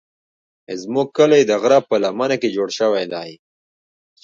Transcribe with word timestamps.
زموږ 0.81 1.07
کلی 1.17 1.41
د 1.45 1.51
غره 1.61 1.79
په 1.89 1.95
لمنه 2.03 2.35
کې 2.41 2.53
جوړ 2.55 2.69
شوی 2.79 3.05
دی. 3.13 3.29